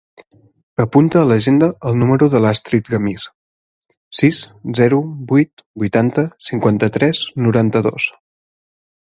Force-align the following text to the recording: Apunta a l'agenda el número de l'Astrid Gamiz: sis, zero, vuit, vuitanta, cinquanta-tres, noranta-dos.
Apunta 0.83 1.17
a 1.19 1.27
l'agenda 1.31 1.67
el 1.89 1.99
número 2.03 2.29
de 2.35 2.41
l'Astrid 2.45 2.89
Gamiz: 2.95 3.27
sis, 4.21 4.41
zero, 4.81 5.01
vuit, 5.33 5.65
vuitanta, 5.85 6.27
cinquanta-tres, 6.51 7.23
noranta-dos. 7.49 8.09